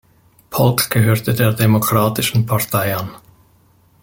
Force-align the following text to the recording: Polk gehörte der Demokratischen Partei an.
Polk 0.49 0.89
gehörte 0.89 1.35
der 1.35 1.53
Demokratischen 1.53 2.47
Partei 2.47 2.95
an. 2.97 3.11